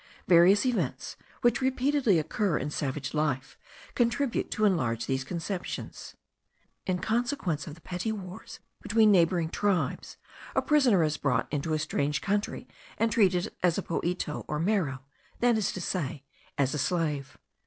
[0.27, 3.55] Various events, which repeatedly occur in savage life,
[3.93, 6.15] contribute to enlarge these conceptions.
[6.87, 10.17] In consequence of the petty wars between neighbouring tribes,
[10.55, 12.67] a prisoner is brought into a strange country,
[12.97, 15.03] and treated as a poito or mero,
[15.39, 16.23] that is to say,
[16.57, 17.37] as a slave.